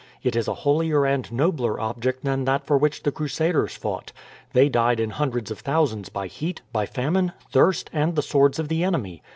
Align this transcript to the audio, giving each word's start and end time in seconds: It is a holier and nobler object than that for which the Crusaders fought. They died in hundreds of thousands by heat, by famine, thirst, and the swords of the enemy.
It 0.23 0.35
is 0.35 0.47
a 0.47 0.55
holier 0.55 1.05
and 1.05 1.31
nobler 1.31 1.79
object 1.79 2.23
than 2.25 2.45
that 2.45 2.65
for 2.65 2.75
which 2.75 3.03
the 3.03 3.11
Crusaders 3.11 3.75
fought. 3.75 4.11
They 4.51 4.67
died 4.67 4.99
in 4.99 5.11
hundreds 5.11 5.51
of 5.51 5.59
thousands 5.59 6.09
by 6.09 6.25
heat, 6.25 6.63
by 6.73 6.87
famine, 6.87 7.33
thirst, 7.51 7.87
and 7.93 8.15
the 8.15 8.23
swords 8.23 8.57
of 8.57 8.67
the 8.67 8.83
enemy. 8.83 9.21